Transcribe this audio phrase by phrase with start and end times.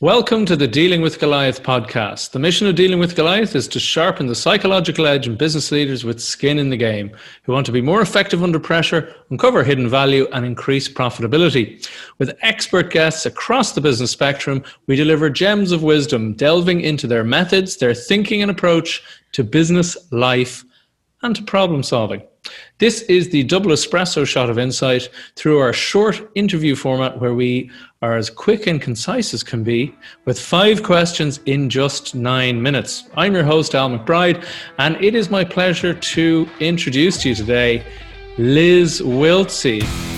[0.00, 2.32] Welcome to the Dealing with Goliath podcast.
[2.32, 6.04] The mission of Dealing with Goliath is to sharpen the psychological edge in business leaders
[6.04, 9.88] with skin in the game who want to be more effective under pressure, uncover hidden
[9.88, 11.88] value, and increase profitability.
[12.18, 17.24] With expert guests across the business spectrum, we deliver gems of wisdom, delving into their
[17.24, 19.02] methods, their thinking and approach
[19.32, 20.62] to business, life,
[21.22, 22.20] and to problem solving.
[22.78, 27.70] This is the double espresso shot of insight through our short interview format where we
[28.02, 33.04] are as quick and concise as can be with five questions in just nine minutes.
[33.16, 34.46] I'm your host, Al McBride,
[34.78, 37.84] and it is my pleasure to introduce to you today
[38.38, 40.15] Liz Wiltsey.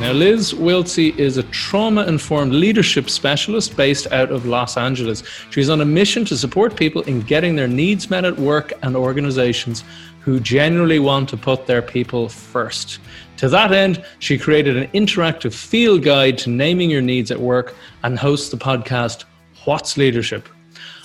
[0.00, 5.22] Now, Liz Wiltsey is a trauma informed leadership specialist based out of Los Angeles.
[5.50, 8.96] She's on a mission to support people in getting their needs met at work and
[8.96, 9.84] organizations
[10.20, 12.98] who genuinely want to put their people first.
[13.36, 17.76] To that end, she created an interactive field guide to naming your needs at work
[18.02, 19.24] and hosts the podcast
[19.66, 20.48] What's Leadership?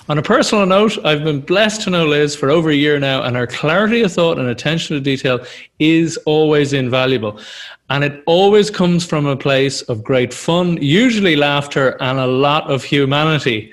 [0.08, 3.24] On a personal note, I've been blessed to know Liz for over a year now,
[3.24, 5.44] and her clarity of thought and attention to detail
[5.80, 7.40] is always invaluable.
[7.90, 12.70] And it always comes from a place of great fun, usually laughter, and a lot
[12.70, 13.72] of humanity.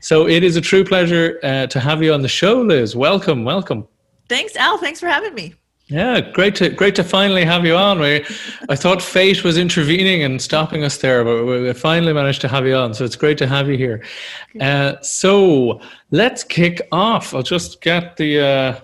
[0.00, 2.96] So it is a true pleasure uh, to have you on the show, Liz.
[2.96, 3.86] Welcome, welcome.
[4.30, 4.78] Thanks, Al.
[4.78, 5.54] Thanks for having me.
[5.88, 8.00] Yeah, great to great to finally have you on.
[8.00, 8.24] We,
[8.70, 12.66] I thought fate was intervening and stopping us there, but we finally managed to have
[12.66, 12.94] you on.
[12.94, 14.02] So it's great to have you here.
[14.60, 17.34] Uh, so let's kick off.
[17.34, 18.80] I'll just get the uh,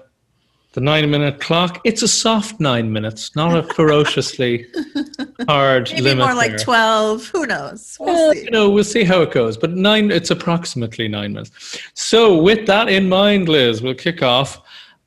[0.75, 1.81] the nine minute clock.
[1.85, 4.67] It's a soft nine minutes, not a ferociously
[5.49, 6.27] hard Maybe limit.
[6.27, 6.59] more like there.
[6.59, 7.29] twelve.
[7.29, 7.97] Who knows?
[7.99, 8.45] We'll Well, see.
[8.45, 9.57] you know, we'll see how it goes.
[9.57, 11.79] But nine, it's approximately nine minutes.
[11.95, 14.61] So, with that in mind, Liz, we'll kick off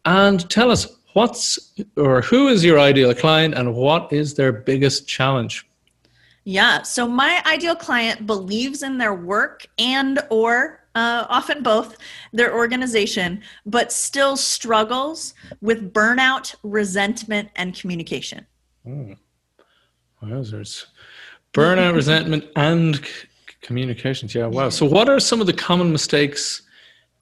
[0.05, 5.07] and tell us what's or who is your ideal client and what is their biggest
[5.07, 5.65] challenge.
[6.43, 6.81] Yeah.
[6.81, 11.97] So my ideal client believes in their work and or uh, often both
[12.33, 18.45] their organization, but still struggles with burnout, resentment, and communication.
[20.21, 20.85] Wowzers.
[21.53, 23.27] Burnout, resentment, and c-
[23.61, 24.35] communications.
[24.35, 24.69] Yeah, wow.
[24.69, 26.63] So, what are some of the common mistakes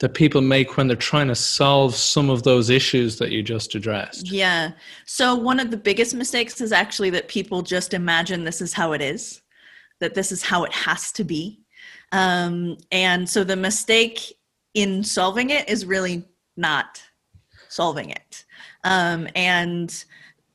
[0.02, 3.76] that people make when they're trying to solve some of those issues that you just
[3.76, 4.32] addressed?
[4.32, 4.72] Yeah.
[5.06, 8.94] So one of the biggest mistakes is actually that people just imagine this is how
[8.94, 9.42] it is,
[10.00, 11.60] that this is how it has to be.
[12.12, 14.34] Um, and so the mistake
[14.74, 16.26] in solving it is really
[16.58, 17.02] not
[17.70, 18.44] solving it.
[18.84, 20.04] Um, and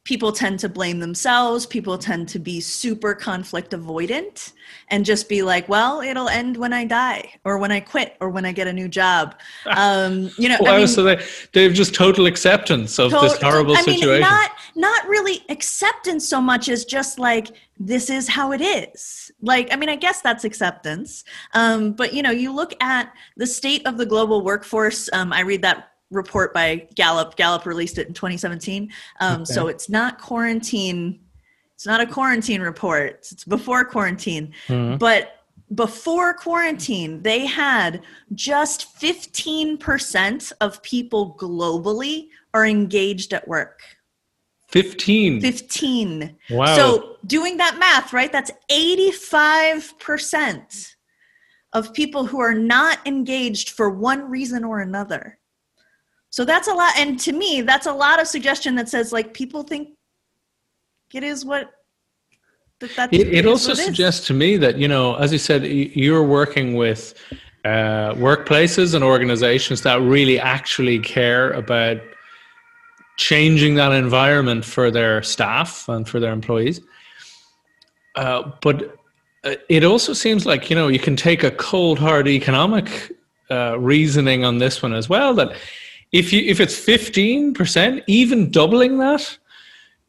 [0.07, 1.67] people tend to blame themselves.
[1.67, 4.53] People tend to be super conflict avoidant
[4.89, 8.31] and just be like, well, it'll end when I die or when I quit or
[8.31, 9.35] when I get a new job.
[9.77, 11.23] Um, you know, Wow, I mean, so they,
[11.53, 14.21] they have just total acceptance of this Tot- horrible I mean, situation.
[14.21, 19.31] not not really acceptance so much as just like this is how it is.
[19.43, 21.25] Like, I mean, I guess that's acceptance.
[21.53, 25.11] Um, but you know, you look at the state of the global workforce.
[25.13, 27.37] Um, I read that report by Gallup.
[27.37, 28.91] Gallup released it in 2017.
[29.21, 31.21] Um, So it's not quarantine.
[31.75, 33.29] It's not a quarantine report.
[33.33, 34.53] It's before quarantine.
[34.69, 34.99] Mhm.
[34.99, 35.33] But
[35.75, 38.03] before quarantine, they had
[38.35, 43.81] just 15% of people globally are engaged at work.
[44.69, 45.41] 15.
[45.41, 46.37] 15.
[46.51, 46.77] Wow.
[46.77, 48.31] So doing that math, right?
[48.33, 50.95] That's 85%
[51.73, 55.39] of people who are not engaged for one reason or another.
[56.37, 56.93] So that's a lot.
[56.99, 59.89] And to me, that's a lot of suggestion that says like people think
[61.15, 61.71] it is what
[62.79, 66.23] that that's it, it also suggests to me that, you know, as you said, you're
[66.23, 67.15] working with
[67.65, 72.03] uh, workplaces and organizations that really actually care about
[73.17, 76.83] changing that environment for their staff and for their employees.
[78.15, 78.95] Uh, but
[79.45, 83.11] uh, it also seems like, you know, you can take a cold, hard economic
[83.51, 85.57] uh, reasoning on this one as well that
[86.13, 89.39] if you if it's 15%, even doubling that,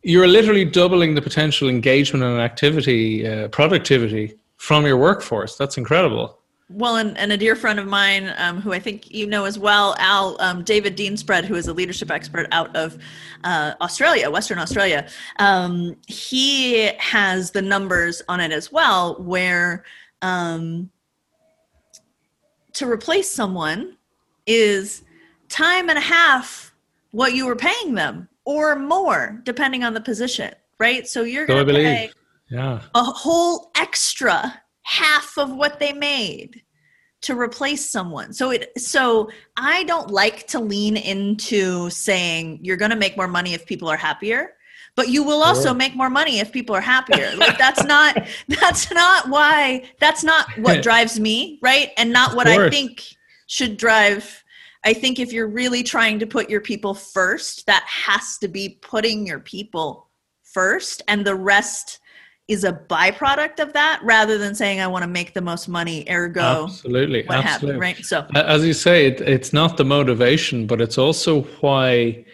[0.03, 5.55] you're literally doubling the potential engagement and activity, uh, productivity from your workforce.
[5.55, 6.37] That's incredible.
[6.69, 9.57] Well, and, and a dear friend of mine, um, who I think you know as
[9.57, 12.97] well, Al, um, David Deanspread, who is a leadership expert out of
[13.45, 15.07] uh, Australia, Western Australia,
[15.39, 19.85] um, he has the numbers on it as well, where
[20.21, 20.89] um,
[22.73, 23.95] to replace someone
[24.45, 25.03] is
[25.49, 26.73] time and a half
[27.11, 31.07] what you were paying them or more, depending on the position, right?
[31.07, 31.85] So you're going to believe.
[31.85, 32.11] pay
[32.49, 32.81] Yeah.
[32.95, 36.61] a whole extra half of what they made
[37.21, 38.31] to replace someone.
[38.33, 43.27] So it so I don't like to lean into saying you're going to make more
[43.27, 44.53] money if people are happier
[44.95, 45.73] but you will also Sure.
[45.75, 50.47] make more money if people are happier like that's not that's not why that's not
[50.59, 53.03] what drives me right and not Of what i think
[53.47, 54.43] should drive
[54.85, 58.77] i think if you're really trying to put your people first that has to be
[58.81, 60.09] putting your people
[60.43, 61.99] first and the rest
[62.47, 66.05] is a byproduct of that rather than saying i want to make the most money
[66.09, 68.05] ergo absolutely, what happened right?
[68.05, 72.25] So As you say, it, it's not the motivation, but it's also why,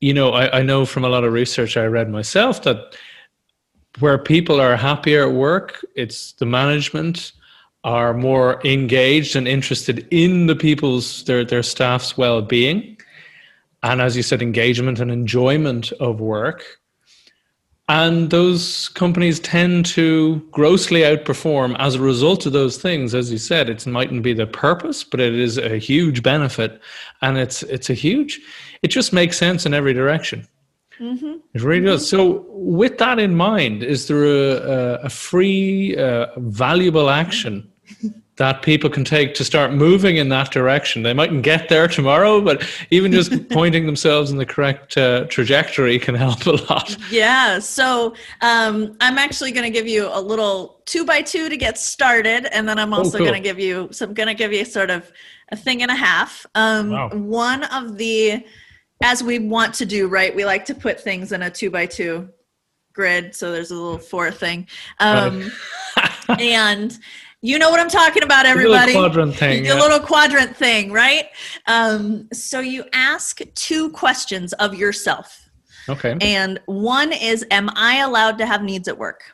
[0.00, 2.96] you know, I, I know from a lot of research I read myself that
[4.00, 7.32] where people are happier at work, it's the management
[7.84, 12.98] are more engaged and interested in the people's their their staff's well-being.
[13.82, 16.64] And as you said engagement and enjoyment of work.
[17.86, 23.14] And those companies tend to grossly outperform as a result of those things.
[23.14, 26.80] As you said it mightn't be the purpose but it is a huge benefit.
[27.20, 28.40] And it's it's a huge
[28.82, 30.48] it just makes sense in every direction.
[31.00, 31.40] Mhm.
[31.52, 32.08] it really does.
[32.08, 37.68] So, with that in mind, is there a, a, a free, uh, valuable action
[38.36, 41.02] that people can take to start moving in that direction?
[41.02, 45.98] They mightn't get there tomorrow, but even just pointing themselves in the correct uh, trajectory
[45.98, 46.96] can help a lot.
[47.10, 51.56] Yeah, so um, I'm actually going to give you a little two by two to
[51.56, 53.26] get started, and then I'm also cool.
[53.26, 55.12] going to give you so I'm going to give you sort of
[55.50, 56.46] a thing and a half.
[56.54, 57.08] Um, Wow.
[57.10, 58.44] One of the,
[59.02, 60.34] as we want to do, right?
[60.34, 62.28] We like to put things in a two by two
[62.92, 64.66] grid, so there's a little four thing,
[65.00, 65.50] um,
[66.28, 66.98] and
[67.44, 68.94] you know what I'm talking about, everybody.
[68.94, 69.62] The little quadrant thing.
[69.64, 69.74] The yeah.
[69.74, 71.26] little quadrant thing, right?
[71.66, 75.50] Um, so you ask two questions of yourself.
[75.86, 76.16] Okay.
[76.22, 79.24] And one is, Am I allowed to have needs at work?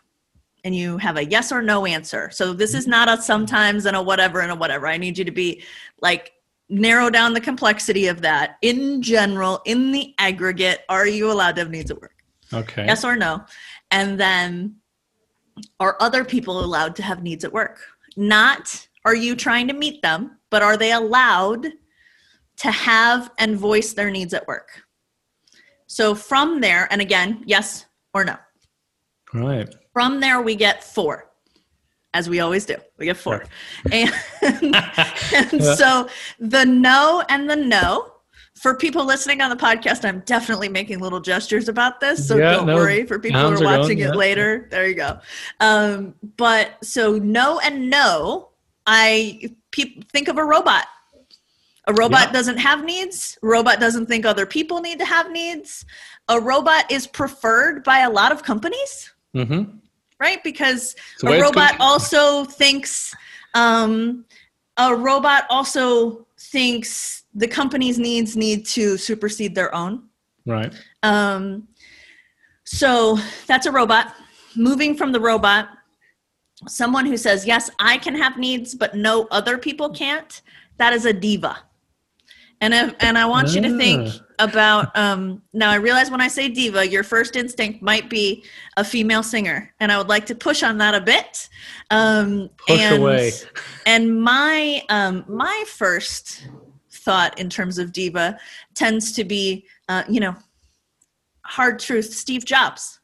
[0.64, 2.30] And you have a yes or no answer.
[2.32, 4.88] So this is not a sometimes and a whatever and a whatever.
[4.88, 5.62] I need you to be
[6.02, 6.32] like,
[6.68, 8.56] narrow down the complexity of that.
[8.60, 12.16] In general, in the aggregate, are you allowed to have needs at work?
[12.52, 12.86] Okay.
[12.86, 13.44] Yes or no?
[13.92, 14.78] And then,
[15.78, 17.80] are other people allowed to have needs at work?
[18.20, 21.68] Not are you trying to meet them, but are they allowed
[22.58, 24.68] to have and voice their needs at work?
[25.86, 28.36] So from there, and again, yes or no.
[29.32, 29.74] Right.
[29.94, 31.30] From there, we get four,
[32.12, 32.76] as we always do.
[32.98, 33.46] We get four.
[33.90, 34.12] And,
[34.42, 36.06] and so
[36.38, 38.12] the no and the no,
[38.60, 42.28] for people listening on the podcast, I'm definitely making little gestures about this.
[42.28, 43.06] So Yeah, don't no, worry.
[43.06, 44.24] For people who are are watching going, it yeah.
[44.26, 45.18] later, there you go.
[45.60, 48.50] Um, but so no and no,
[48.86, 49.40] I
[49.70, 50.84] pe- think of a robot.
[51.86, 52.32] A robot Yeah.
[52.32, 53.38] doesn't have needs.
[53.42, 55.86] A robot doesn't think other people need to have needs.
[56.28, 59.78] A robot is preferred by a lot of companies Mm-hmm.
[60.20, 60.44] right?
[60.44, 63.14] Because a robot also thinks,
[63.54, 64.26] um,
[64.76, 70.08] a robot also thinks the company's needs need to supersede their own.
[70.46, 70.74] Right.
[71.02, 71.68] Um,
[72.64, 74.14] so that's a robot.
[74.56, 75.68] Moving from the robot,
[76.66, 80.40] someone who says, Yes, I can have needs, but no other people can't,
[80.78, 81.58] that is a diva.
[82.60, 84.08] And, if, and I want you to think
[84.38, 84.44] Ah.
[84.44, 88.44] about um, now, I realize when I say diva, your first instinct might be
[88.76, 89.72] a female singer.
[89.80, 91.48] And I would like to push on that a bit.
[91.90, 93.32] Um, Push and, away.
[93.86, 96.46] And my, um, my first
[96.90, 98.38] thought in terms of diva
[98.74, 100.36] tends to be, uh, you know,
[101.44, 103.00] hard truth steve jobs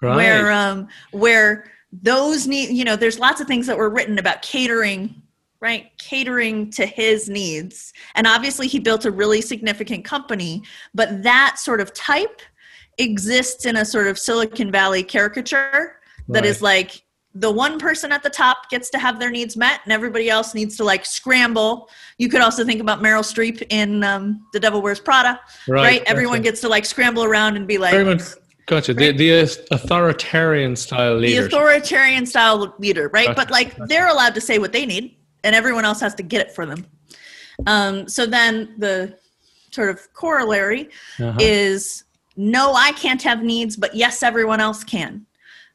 [0.00, 0.16] Right.
[0.16, 4.40] where um where those need you know there's lots of things that were written about
[4.40, 5.20] catering
[5.64, 7.92] right catering to his needs.
[8.14, 10.62] And obviously he built a really significant company
[10.94, 12.42] but that sort of type
[12.98, 15.96] exists in a sort of silicon valley caricature
[16.28, 17.02] that is like
[17.34, 20.54] the one person at the top gets to have their needs met and everybody else
[20.54, 21.88] needs to like scramble.
[22.18, 26.38] You could also think about meryl streep in um, the devil wears prada right, everyone
[26.38, 26.50] gotcha.
[26.50, 28.22] gets to like scramble around and be like very much
[28.66, 28.94] gotcha.
[28.94, 29.30] The the
[29.72, 33.26] authoritarian style leader the authoritarian style leader, right?
[33.26, 36.22] Gotcha, But like they're allowed to say what they need, and everyone else has to
[36.22, 36.84] get it for them.
[37.66, 39.16] Um, so then the
[39.70, 41.38] sort of corollary Uh-huh.
[41.40, 42.04] is
[42.36, 45.24] no, I can't have needs, but yes, everyone else can.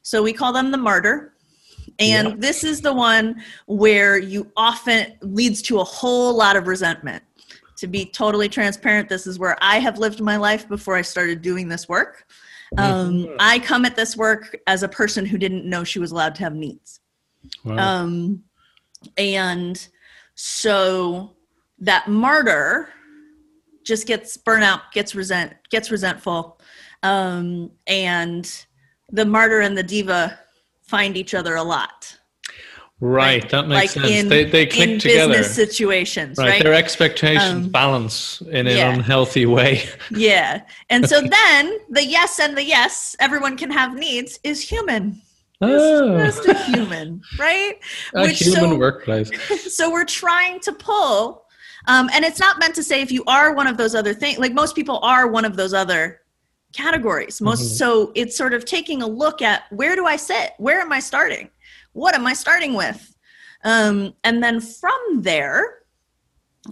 [0.02, 1.34] So we call them the martyr.
[2.00, 2.36] And Yeah.
[2.38, 7.24] this is the one where you often leads to a whole lot of resentment.
[7.78, 11.42] To be totally transparent, this is where I have lived my life before I started
[11.42, 12.26] doing this work.
[12.78, 13.36] Um, Mhm.
[13.40, 16.44] I come at this work as a person who didn't know she was allowed to
[16.44, 17.00] have needs.
[17.64, 18.04] Wow.
[18.04, 18.44] Um,
[19.18, 19.88] and
[20.36, 21.36] so
[21.80, 22.90] that martyr
[23.84, 26.60] just gets burnout, gets resent, gets resentful,
[27.04, 28.66] um, and
[29.12, 30.38] the martyr and the diva
[30.84, 32.16] find each other a lot.
[33.02, 33.50] Right, Right.
[33.52, 34.10] that makes Like sense.
[34.24, 35.30] in- they they click in together.
[35.34, 36.50] business situations, right.
[36.50, 36.64] right?
[36.64, 38.92] their expectations Um, balance in an yeah.
[38.94, 39.88] unhealthy way.
[40.12, 40.62] Yeah.
[40.90, 45.22] And so then the yes and the yes, everyone can have needs, is human.
[45.62, 47.76] Oh, It's just a human, right?
[48.16, 49.30] a which human so- workplace.
[49.76, 51.46] so we're trying to pull
[51.88, 54.38] um, and it's not meant to say if you are one of those other things
[54.38, 56.22] like most people are one of those other
[56.74, 57.42] categories.
[57.42, 57.78] Most Mhm.
[57.78, 60.54] so it's sort of taking a look at where do i sit?
[60.58, 61.50] Where am i starting?
[61.94, 63.16] What am i starting with?
[63.64, 65.80] Um, and then from there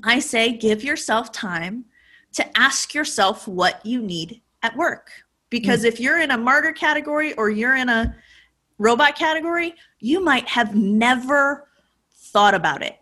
[0.04, 1.86] i say give yourself time
[2.34, 5.10] to ask yourself what you need at work.
[5.50, 8.14] Because if you're in a martyr category or you're in a
[8.78, 11.68] robot category you might have never
[12.14, 12.96] thought about it.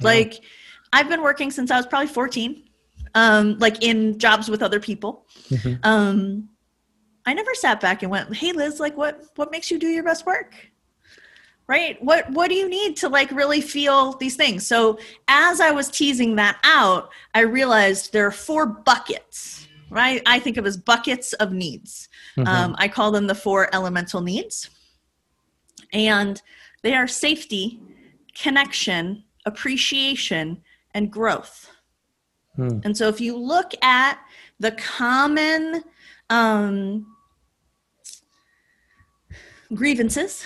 [0.00, 0.40] Like
[0.92, 2.62] i've been working since i was probably 14
[3.14, 5.26] um like in jobs with other people.
[5.50, 5.78] Mhm.
[5.84, 6.48] um
[7.26, 10.04] i never sat back and went hey liz like what what makes you do your
[10.04, 10.54] best work?
[11.66, 12.02] Right?
[12.02, 14.66] What what do you need to like really feel these things?
[14.66, 20.20] So as i was teasing that out i realized there are four buckets right?
[20.26, 22.08] I think of as buckets of needs.
[22.36, 22.46] Mhm.
[22.46, 24.70] um, i call them the four elemental needs
[25.92, 26.42] and
[26.82, 27.80] they are safety
[28.34, 30.62] connection appreciation
[30.94, 31.70] and growth
[32.58, 32.80] Hmm.
[32.82, 34.18] and so if you look at
[34.58, 35.84] the common
[36.28, 37.06] um,
[39.72, 40.44] grievances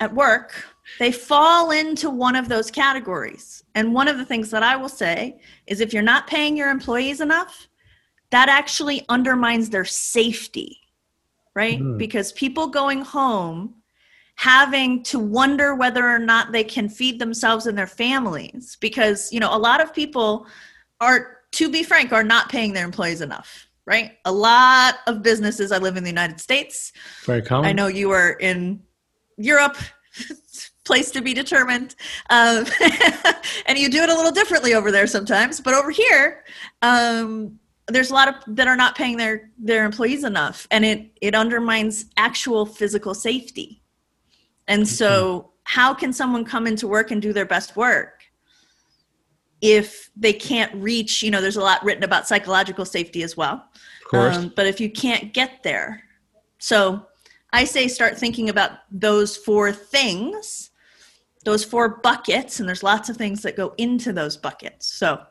[0.00, 0.64] at work,
[0.98, 3.62] they fall into one of those categories.
[3.76, 6.68] And one of the things that I will say is if you're not paying your
[6.68, 7.68] employees enough,
[8.30, 10.78] that actually undermines their safety,
[11.54, 11.78] right?
[11.78, 11.96] Mhm.
[11.96, 13.76] Because people going home
[14.36, 19.40] having to wonder whether or not they can feed themselves and their families because you
[19.40, 20.46] know a lot of people
[21.00, 25.70] are to be frank are not paying their employees enough right a lot of businesses
[25.70, 26.92] i live in the united states
[27.24, 27.68] Very common.
[27.68, 28.82] i know you are in
[29.36, 29.76] europe
[30.84, 31.94] place to be determined
[32.30, 32.66] um,
[33.66, 36.44] and you do it a little differently over there sometimes but over here
[36.82, 41.10] um, there's a lot of that are not paying their their employees enough and it
[41.20, 43.80] it undermines actual physical safety
[44.68, 48.22] and so how can someone come into work and do their best work
[49.60, 53.64] if they can't reach you know there's a lot written about psychological safety as well
[54.04, 54.36] of course.
[54.36, 56.02] um, but if you can't get there,
[56.58, 57.06] so
[57.52, 60.70] I say start thinking about those four things,
[61.44, 64.86] those four buckets, and there's lots of things that go into those buckets.
[64.86, 65.22] So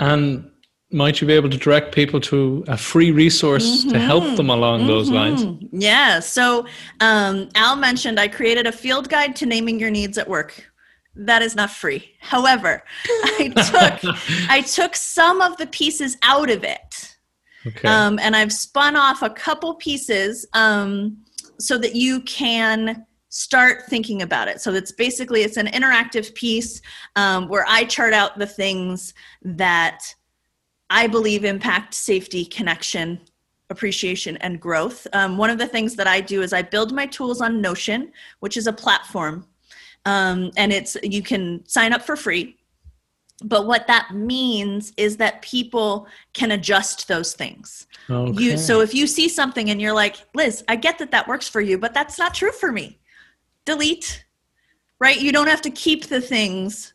[0.00, 0.50] and
[0.92, 4.86] might you be able to direct people to a free resource to help them along
[4.86, 5.44] those lines?
[5.72, 6.20] Yeah.
[6.20, 6.66] So
[7.00, 10.70] um, Al mentioned I created a field guide to naming your needs at work.
[11.14, 12.12] That is not free.
[12.20, 14.14] However, I took
[14.50, 17.16] I took some of the pieces out of it.
[17.66, 17.86] Okay.
[17.86, 21.18] Um, and I've spun off a couple pieces um,
[21.58, 24.60] so that you can start thinking about it.
[24.60, 26.80] So it's basically it's an interactive piece
[27.16, 30.14] um, where I chart out the things that
[30.90, 33.20] I believe impact safety, connection,
[33.70, 35.06] appreciation, and growth.
[35.12, 38.12] Um, one of the things that I do is I build my tools on Notion,
[38.40, 39.46] which is a platform,
[40.04, 42.56] um, and it's you can sign up for free.
[43.42, 47.86] But what that means is that people can adjust those things.
[48.10, 48.42] okay.
[48.42, 51.48] You so if you see something and you're like, Liz, I get that that works
[51.48, 52.98] for you, but that's not true for me.
[53.64, 54.26] Delete.
[54.98, 55.18] Right?
[55.18, 56.92] You don't have to keep the things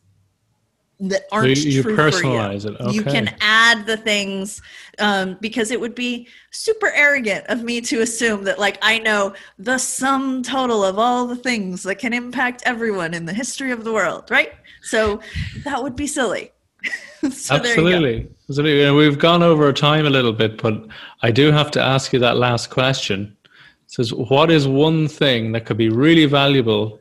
[1.00, 2.88] that aren't you true personalize for you.
[2.88, 4.62] it, You can add the things
[4.98, 9.34] um, because it would be super arrogant of me to assume that like I know
[9.58, 13.84] the sum total of all the things that can impact everyone in the history of
[13.84, 14.52] the world, right?
[14.82, 15.20] So
[15.64, 16.52] that would be silly.
[17.30, 17.56] so.
[17.56, 18.28] Absolutely.
[18.48, 18.84] Absolutely.
[18.84, 20.86] And we've gone over time a little bit, but
[21.22, 23.36] I do have to ask you that last question.
[23.44, 27.00] It says, what is one thing that could be really valuable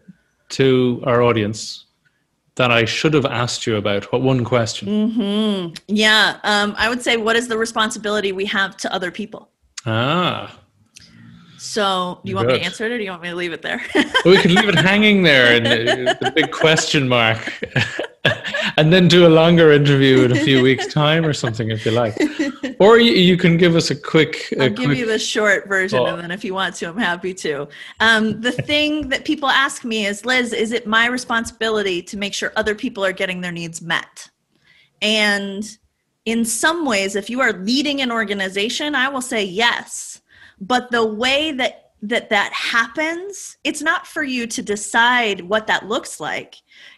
[0.50, 1.85] to our audience
[2.56, 4.12] that I should have asked you about?
[4.12, 5.12] What one question?
[5.12, 9.50] hmm Yeah, um, I would say, what is the responsibility we have to other people?
[9.86, 10.58] Ah,
[11.58, 13.54] So, do you want me to answer it, or do you want me to leave
[13.54, 13.82] it there?
[14.26, 17.40] we could leave it hanging there and uh, the big question mark,
[18.78, 21.92] and then do a longer interview in a few weeks' time or something if you
[21.92, 22.18] like.
[22.80, 24.52] Or you, you can give us a quick.
[24.54, 26.10] a I'll give quick you the short version, thought.
[26.10, 27.68] and then if you want to, I'm happy to.
[28.00, 32.34] Um, the thing that people ask me is, Liz, is it my responsibility to make
[32.34, 34.30] sure other people are getting their needs met?
[35.02, 35.66] And
[36.26, 40.22] in some ways, if you are leading an organization, I will say yes.
[40.60, 45.88] But the way that that that happens, it's not for you to decide what that
[45.88, 46.56] looks like.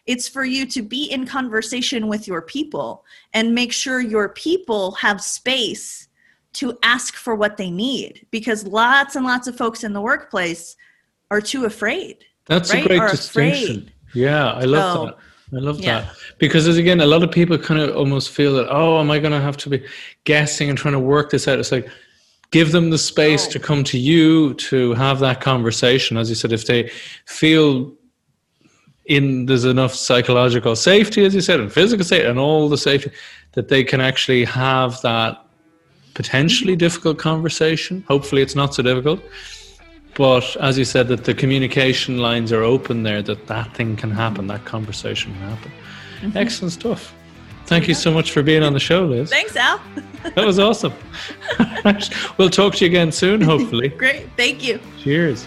[0.08, 4.92] It's for you to be in conversation with your people and make sure your people
[4.94, 6.08] have space
[6.54, 10.76] to ask for what they need because lots and lots of folks in the workplace
[11.30, 12.84] are too afraid That's right?
[12.86, 13.78] a great Are distinction.
[13.80, 13.92] afraid.
[14.16, 15.18] Yeah, I love So, that.
[15.58, 16.02] I love yeah.
[16.02, 19.10] that because, as again, a lot of people kind of almost feel that, oh, am
[19.12, 19.86] I going to have to be
[20.26, 21.60] guessing and trying to work this out?
[21.60, 21.88] It's like
[22.52, 23.52] give them the space Oh.
[23.52, 26.18] to come to you to have that conversation.
[26.18, 26.90] As you said, if they
[27.26, 27.94] feel
[29.08, 33.12] in there's enough psychological safety, as you said, and physical safety, and all the safety
[33.54, 35.44] that they can actually have that
[36.14, 38.04] potentially difficult conversation.
[38.08, 39.22] Hopefully, it's not so difficult.
[40.16, 44.12] But as you said, that the communication lines are open there, that that thing can
[44.12, 45.72] happen, that conversation can happen.
[46.22, 46.38] Mm-hmm.
[46.38, 47.14] Excellent stuff.
[47.68, 49.30] Thank you so much for being on the show, Liz.
[49.30, 49.80] Thanks, Al.
[50.36, 50.94] That was awesome.
[52.38, 53.90] we'll talk to you again soon, hopefully.
[54.06, 54.28] Great.
[54.36, 54.80] Thank you.
[55.02, 55.46] Cheers.